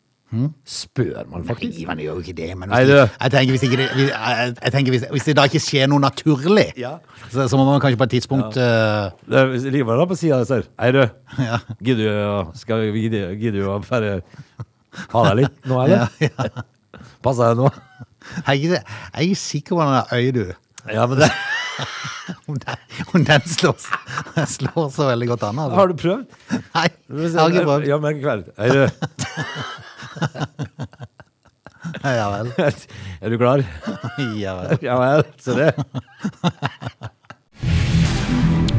[0.64, 1.74] Spør man faktisk?
[1.78, 2.50] Nei, man gjør jo ikke det.
[2.58, 5.36] Men hvis, det, jeg tenker, hvis, ikke det, hvis- jeg, jeg tenker hvis, hvis det
[5.36, 6.94] da ikke skjer noe naturlig, Ja.
[7.34, 10.64] så, så må man kanskje på et tidspunkt eh, Det er- da på sida sier
[10.80, 11.02] Hei, du.
[11.38, 11.60] Ja.
[11.84, 14.22] Gidder du å- skal vi- gidder gidder du å bare
[15.12, 16.08] ha deg litt nå, eller?
[17.24, 17.70] Passer det nå?
[18.46, 20.94] Jeg er ikke, jeg er ikke sikker på den der øyet, du.
[20.94, 21.32] Ja, men det
[22.48, 22.76] Om den,
[23.14, 23.76] om den slår,
[24.56, 25.60] slår så veldig godt an.
[25.60, 25.76] Altså.
[25.76, 26.26] Har du prøvd?
[26.76, 27.88] Nei, jeg har ikke prøvd.
[27.90, 28.52] Ja, men kveld.
[28.58, 28.86] Hei, du.
[32.04, 32.52] Ja vel.
[33.22, 33.64] Er du klar?
[34.42, 34.78] Ja vel.
[34.82, 35.24] Ja vel.
[35.42, 35.74] Se det.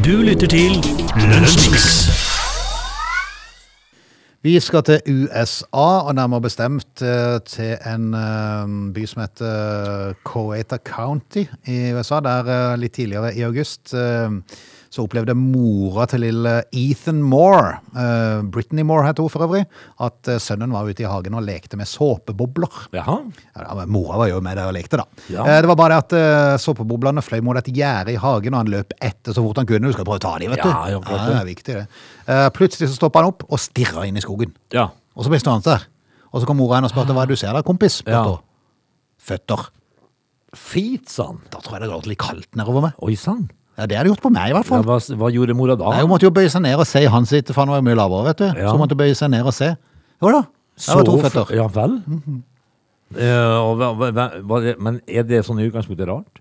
[0.02, 0.78] Du lytter til
[1.30, 1.88] Lunsjmix.
[4.42, 10.80] Vi skal til USA, og nærmere bestemt eh, til en eh, by som heter Coeta
[10.82, 12.18] County i USA.
[12.26, 14.34] Der eh, litt tidligere i august eh,
[14.92, 19.62] så opplevde mora til lille Ethan Moore, uh, Brittany Moore het hun for øvrig,
[20.04, 22.82] at eh, sønnen var ute i hagen og lekte med såpebobler.
[22.92, 23.14] Jaha.
[23.56, 25.06] Ja, mora var jo med der og lekte, da.
[25.32, 25.46] Ja.
[25.46, 28.66] Uh, Det var bare det at uh, såpeboblene fløy mot et gjerde i hagen, og
[28.66, 29.88] han løp etter så fort han kunne.
[29.88, 30.68] Du skal prøve å ta dem, vet du.
[30.68, 31.38] Ja, ja, det.
[31.38, 31.86] er viktig, det.
[32.28, 34.52] Uh, plutselig så stoppa han opp og stirra inn i skogen.
[34.76, 34.90] Ja.
[35.16, 35.88] Og så ble han stående der.
[36.32, 38.02] Og så kom mora inn og spurte hva er det du ser der, kompis.
[38.04, 38.26] Ja.
[39.22, 39.70] Føtter.
[40.52, 41.40] Feet, sann.
[41.48, 43.00] Da tror jeg det går litt kaldt nedover meg.
[43.00, 43.48] Oi sann.
[43.78, 44.82] Ja, Det hadde gjort på meg, i hvert Ja, fall.
[44.84, 45.88] hva, hva gjorde mora da?
[45.90, 47.80] Nei, Hun måtte jo bøye seg ned og se i hans sitt, for han var
[47.80, 48.46] jo mye lavere, vet du.
[48.60, 48.66] Ja.
[48.68, 49.70] Så hun måtte bøye seg ned og se.
[50.22, 50.42] Jo da,
[50.82, 51.54] jeg var to føtter.
[51.56, 51.96] Ja vel.
[53.12, 56.40] Eh, og hva, hva, hva, hva, men er det sånn i utgangspunktet rart?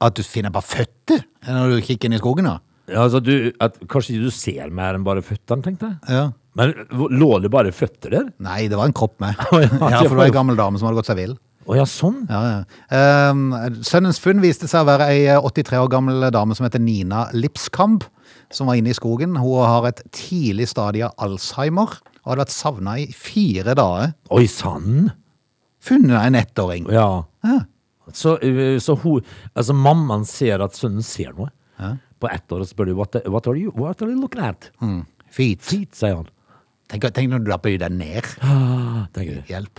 [0.00, 2.58] At du finner bare føtter når du kikker inn i skogen, da.
[2.88, 6.14] Ja, altså, du, at, kanskje ikke du ser mer enn bare føttene, tenkte jeg.
[6.14, 6.28] Ja.
[6.58, 6.72] Men
[7.14, 8.28] lå det bare føtter der?
[8.42, 9.34] Nei, det var en kropp med.
[9.52, 11.34] ja, Ja, for det var ei gammel dame som hadde gått seg vill.
[11.68, 12.22] Å ja, sånn.
[12.30, 12.60] Ja, ja.
[12.96, 13.40] Eh,
[13.84, 18.06] sønnens funn viste seg å være ei 83 år gammel dame som heter Nina Lipskamp,
[18.50, 19.36] som var inne i skogen.
[19.36, 24.14] Hun har et tidlig stadie av Alzheimer og hadde vært savna i fire dager.
[24.32, 25.10] Oi sann.
[25.84, 26.88] Funnet av en ettåring.
[26.92, 27.08] Ja.
[27.44, 27.58] Ja.
[28.16, 29.20] Så, eh, så hun
[29.54, 31.50] Altså, mammaen ser at sønnen ser noe.
[32.18, 34.40] På ett år og spør du what, the- what, are you, what are you looking
[34.42, 34.70] at?
[34.82, 35.04] Mm.
[35.30, 35.60] Feet.
[35.62, 36.26] Feet, sier han.
[36.88, 38.24] Tenk, tenk når du da bøyer deg ned.
[38.42, 39.04] Ah.
[39.46, 39.78] Hjelp.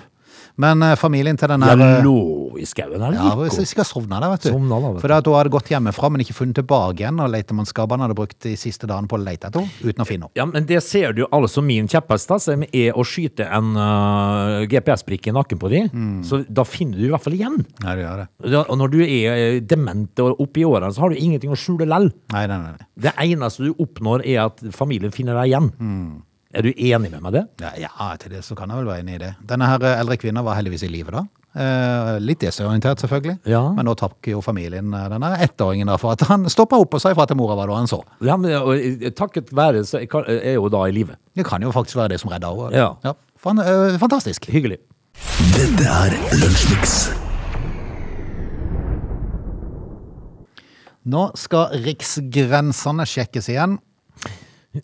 [0.59, 2.19] Men eh, familien til den Jeg lå
[2.59, 3.15] i skauen her.
[3.15, 4.49] Ja, hvis jeg skal sovne der, vet du.
[4.51, 5.03] Sovna da, vet du.
[5.03, 8.37] For da, hun hadde gått hjemmefra, men ikke funnet tilbake igjen, og letemannskapene hadde brukt
[8.43, 10.39] de siste dagene på å lete etter henne, uten å finne henne.
[10.39, 15.31] Ja, men det ser du altså min kjepphest, som er å skyte en uh, GPS-brikke
[15.31, 15.89] i nakken på dem.
[15.93, 16.19] Mm.
[16.27, 17.59] Så da finner du i hvert fall igjen.
[17.79, 18.29] Ja, det gjør det.
[18.51, 21.53] Da, Og når du er eh, dement og oppe i årene, så har du ingenting
[21.55, 22.11] å skjule lell.
[22.35, 22.59] Nei, nei.
[22.67, 22.89] nei.
[22.99, 25.71] Det eneste du oppnår, er at familien finner deg igjen.
[25.79, 26.17] Mm.
[26.49, 27.43] Er du enig med meg i det?
[27.61, 29.27] Ja, ja, til det så kan jeg vel være enig i det.
[29.51, 31.21] Denne her eh, eldre kvinna var heldigvis i live da.
[31.53, 33.35] Eh, litt desorientert, selvfølgelig.
[33.49, 33.61] Ja.
[33.77, 37.03] Men nå takker jo familien eh, denne ettåringen da for at han stoppa opp og
[37.03, 37.99] sa ifra til mora hva det var han så.
[38.25, 41.19] Ja, men og, eh, takket være så jeg kan- er jo da i live.
[41.37, 42.73] Det kan jo faktisk være det som redda henne.
[43.05, 43.13] Ja.
[43.37, 44.49] Fan, eh, fantastisk.
[44.49, 44.79] Hyggelig.
[45.53, 46.95] Dette er Lunsjmix.
[51.09, 53.77] Nå skal riksgrensene sjekkes igjen.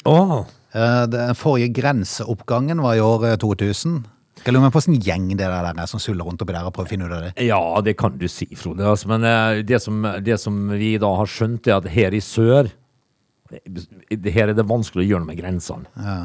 [0.06, 0.44] Åh, Eh,
[0.76, 4.04] Den forrige grenseoppgangen var i år eh, 2000.
[4.46, 6.74] Skal lurer meg på hvilken gjeng det der er som suller rundt oppi der og
[6.76, 7.46] prøver å finne ut av det.
[7.48, 8.84] Ja, det kan du si, Frode.
[8.86, 12.22] Altså, men eh, det som, det som vi da har skjønt, er at her i
[12.22, 12.70] sør
[13.50, 15.90] eh, Her er det vanskelig å gjøre noe med grensene.
[15.98, 16.20] Ja.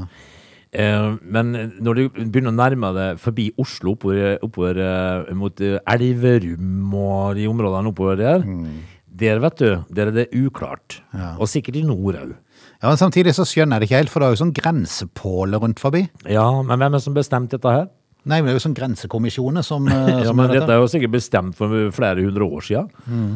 [1.35, 1.49] men
[1.83, 7.41] når du begynner å nærme deg forbi Oslo, oppover, oppover eh, mot eh, Elverum og
[7.41, 8.45] de områdene oppover der,
[9.25, 11.01] der, vet du, der er det uklart.
[11.39, 12.37] Og sikkert i nord òg.
[12.81, 15.61] Ja, men Samtidig så skjønner jeg det ikke helt, for det er jo sånn grensepåler
[15.61, 16.07] rundt forbi.
[16.33, 17.89] Ja, men hvem er det som bestemte dette her?
[18.29, 20.83] Nei, men det er jo sånn grensekommisjoner som, eh, Ja, som men er dette er
[20.83, 22.91] jo sikkert bestemt for flere hundre år siden.
[23.09, 23.31] Mm.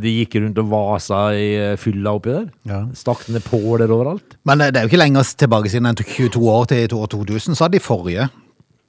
[0.00, 2.46] De gikk rundt og vasa i eh, fylla oppi der.
[2.68, 2.82] Ja.
[2.96, 4.36] Stakk ned påler overalt.
[4.48, 7.56] Men eh, det er jo ikke lenger tilbake siden enn 22 år til år 2000,
[7.56, 8.28] så hadde de forrige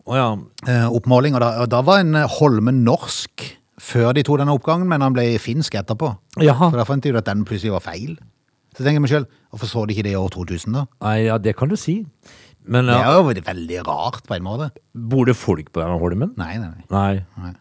[0.06, 0.30] oh, ja.
[0.68, 3.48] eh, oppmåling, og da, og da var en eh, Holme norsk
[3.82, 6.12] før de tok denne oppgangen, men han ble finsk etterpå.
[6.44, 6.70] Jaha.
[6.70, 8.14] For da fant de ut at den plutselig var feil.
[8.76, 10.86] Så tenker jeg meg selv, hvorfor så de ikke det i år 2000 da?
[11.02, 12.06] Nei, ja, det kan du si.
[12.66, 14.72] Men Det ja, er jo veldig- rart på en måte.
[14.96, 16.34] bor det folk på denne holmen?
[16.38, 16.86] Nei, nei, nei.
[16.90, 17.26] Nei.
[17.42, 17.54] Nei.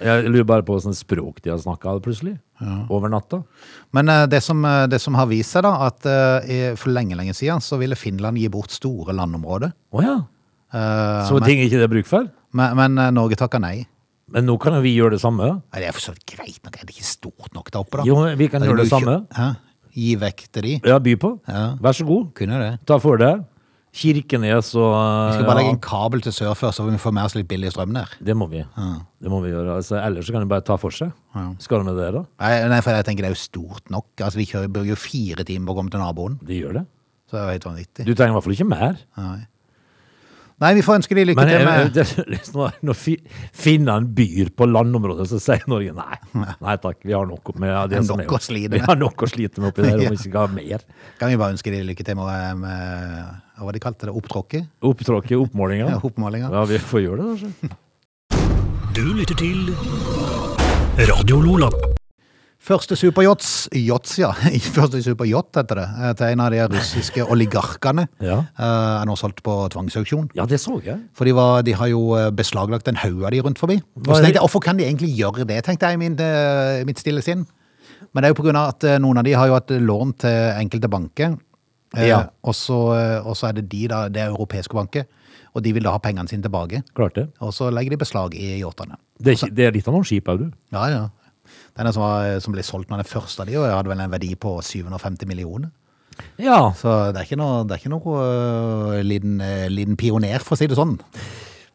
[0.00, 2.38] Jeg lurer bare på åssen språk de har snakka plutselig.
[2.90, 3.42] Over natta.
[3.92, 6.90] Men eh, det, som, eh, det som har vist seg da, at eh, i- for
[6.90, 9.72] lenge, lenge siden så ville Finland gi bort store landområder.
[9.92, 10.16] Å ja.
[10.72, 12.28] Eh, Så men, ting ikke det er bruk for?
[12.52, 13.86] men, men eh, Norge takka nei.
[14.30, 15.62] Men nå kan jo vi gjøre det samme.
[15.72, 17.96] Nei, det er for så vidt greit nok, er det ikke stort nok der oppe
[17.98, 18.04] da?
[18.04, 19.14] Jo, vi kan Altså, gjøre må det jo samme.
[19.26, 19.56] ikke- Hæ?
[19.98, 20.74] Gi vekk til de.
[20.86, 21.32] Ja, by på.
[21.50, 21.62] Ja.
[21.82, 22.28] Vær så god.
[22.38, 22.74] Kunne det.
[22.86, 23.42] Ta for deg.
[23.98, 27.24] Kirkenes og Vi skal bare legge en kabel til sør før, så vi får med
[27.24, 28.12] oss litt billig strøm der.
[28.22, 28.60] Det må vi.
[28.62, 29.78] Det må vi gjøre.
[29.80, 31.10] Altså, ellers så kan de bare ta for seg.
[31.64, 32.22] Skal de med det, da?
[32.44, 34.06] Nei, nei, for jeg tenker det er jo stort nok.
[34.20, 36.38] Altså, Vi kjører, bruker jo fire timer på å komme til naboen.
[36.46, 36.84] De gjør det.
[37.28, 38.06] Så det er jo helt vanvittig.
[38.06, 39.00] Du trenger i hvert fall ikke mer.
[39.18, 39.38] Nei.
[40.58, 43.20] Nei, vi får ønske de lykke Men til med det, når, når fi-
[43.54, 46.16] finnene byr på landområdet, så sier Norge nei.
[46.58, 48.86] Nei takk, vi har nok med det Det som nok å slite Vi med.
[48.90, 50.82] har nok å slite med oppi der, om vi ikke skal ha mer.
[51.20, 52.74] Kan vi bare ønske de lykke til med, med
[53.58, 54.16] hva var det de kalte det?
[54.18, 54.66] Opptråkket?
[54.90, 55.92] Opptråkket, oppmålinga.
[55.94, 56.50] Ja, oppmålinga.
[56.58, 57.76] Ja, vi får gjøre det, altså.
[58.98, 59.70] Du lytter til
[61.12, 61.70] Radio Lola.
[62.68, 64.28] Første superyachts, yachts, ja.
[64.76, 65.86] Første superyacht, heter det.
[66.04, 68.04] eh, Til en av de russiske oligarkene.
[68.28, 68.42] Ja.
[68.58, 70.28] eh, Er nå solgt på tvangsauksjon.
[70.36, 70.98] ja, det så jeg.
[71.16, 73.78] For de, var, de har jo eh, beslaglagt en haug av de rundt forbi.
[74.04, 76.84] Og så tenkte jeg, Hvorfor kan de egentlig gjøre det, tenkte jeg i min, eh,
[76.88, 77.46] mitt stille sinn.
[78.12, 79.72] Men det er jo på grunn av at eh, noen av de har jo hatt
[79.72, 81.38] lån til enkelte banker.
[81.96, 82.26] Eh, Ja.
[82.44, 85.08] Og, så, eh, er det de, da, det europeiske banker.
[85.56, 86.82] Og de vil da ha pengene sine tilbake.
[86.94, 87.28] Klart det.
[87.40, 88.98] Og så legger de beslag i yachtene.
[89.18, 90.50] Det det er litt av noen skip òg, du.
[90.76, 91.00] Ja, ja.
[91.78, 94.00] Denne som, var, som ble solgt med den første av de, og jeg hadde vel
[94.02, 95.70] en verdi på 750 millioner.
[96.42, 96.72] Ja.
[96.74, 100.56] Så det er ikke noe, det er ikke noe øh, liten, øh, liten pioner, for
[100.56, 100.96] å si det sånn.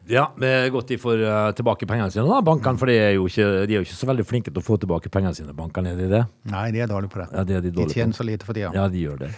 [0.04, 0.26] ja
[0.68, 2.76] godt de får eh, tilbake pengene sine, da, bankene.
[2.76, 4.76] For de er, jo ikke, de er jo ikke så veldig flinke til å få
[4.82, 5.94] tilbake pengene sine, bankene.
[5.94, 6.20] Er de det?
[6.52, 7.28] Nei, de er dårlige på det.
[7.32, 8.18] Ja, det er de De tjener på.
[8.20, 8.74] så lite for tida.
[8.76, 9.30] Ja, de gjør det.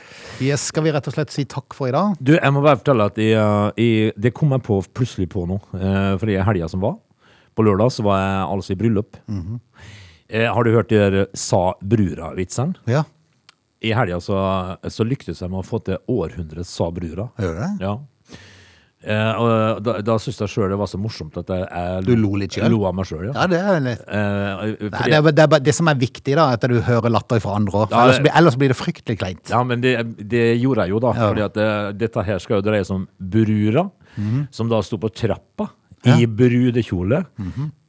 [0.43, 2.19] Yes, skal vi rett og slett si takk for i dag?
[2.19, 5.61] Du, jeg må bare fortelle at jeg, eh, det kom jeg på plutselig på nå.
[5.79, 6.99] eh, Fordi helga som var,
[7.55, 9.23] på lørdag, så var jeg altså i bryllup.
[10.29, 12.79] Eh, har du hørt de der sa brura-vitsene?
[12.91, 13.05] Ja,
[13.85, 14.37] I helga så,
[14.89, 17.31] så lyktes jeg med å få til århundrets sa brura.
[17.39, 17.73] gjør det?
[17.85, 17.97] Ja.
[19.07, 22.15] Eh, og da, da syntes jeg sjøl det var så morsomt at jeg, jeg Du
[22.19, 22.73] lo litt selv?
[22.73, 23.35] Lo av meg sjøl, ja.
[23.37, 24.01] Ja, det er litt...
[24.09, 27.13] Eh, Nei, det, er, det, er, det som er viktig, da, er at du hører
[27.15, 27.93] latter fra andre år.
[27.93, 29.53] Ja, ellers, ellers blir det fryktelig kleint.
[29.53, 31.13] Ja, men det, det gjorde jeg jo da.
[31.15, 31.29] Ja.
[31.29, 31.69] fordi at det,
[32.01, 33.87] dette her skal jo dreie seg om brura,
[34.57, 35.69] som da sto på trappa
[36.17, 37.23] i brudekjole,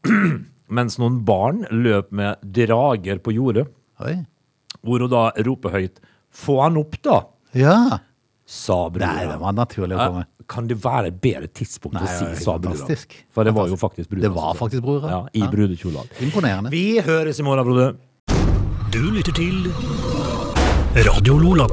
[0.70, 3.68] mens noen barn løp med drager på jordet,
[4.04, 4.26] Oi.
[4.84, 6.00] hvor hun da roper høyt
[6.34, 8.00] 'Få han opp, da!' Ja.
[8.46, 9.08] sa brura.
[9.14, 10.26] Nei, det var naturlig å komme.
[10.48, 13.06] Kan det være et bedre tidspunkt Nei, å si 'sa brura'?
[13.32, 14.22] For det var jo faktisk brura.
[14.22, 15.10] Det var faktisk brura.
[15.10, 15.48] Ja, I Ja.
[15.52, 16.06] brudekjole.
[16.22, 16.70] Imponerende.
[16.70, 17.98] Vi høres i morgen, Frode.
[18.92, 19.72] Du lytter til
[20.96, 21.68] Radio Lola.